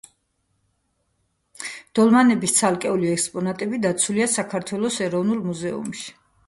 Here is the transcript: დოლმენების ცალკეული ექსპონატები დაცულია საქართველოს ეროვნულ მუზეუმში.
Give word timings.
დოლმენების 1.99 2.57
ცალკეული 2.61 3.13
ექსპონატები 3.19 3.83
დაცულია 3.87 4.31
საქართველოს 4.41 5.03
ეროვნულ 5.09 5.47
მუზეუმში. 5.51 6.15